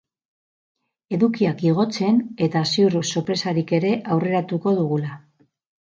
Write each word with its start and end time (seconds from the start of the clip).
Edukiak 1.17 1.61
igotzen, 1.67 2.17
eta 2.47 2.65
ziur 2.71 2.97
sorpresarik 3.11 3.77
ere 3.81 3.93
aurreratuko 4.17 4.75
dugula. 4.83 5.13